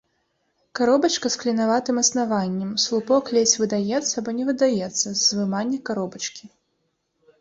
[0.77, 6.45] Каробачка з клінаватым аснаваннем, слупок ледзь выдаецца або не выдаецца з вымання каробачкі.